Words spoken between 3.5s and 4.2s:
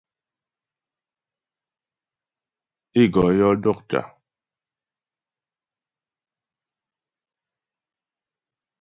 dɔ́ktà.